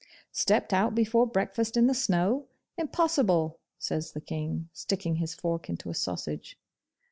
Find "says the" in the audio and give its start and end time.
3.77-4.19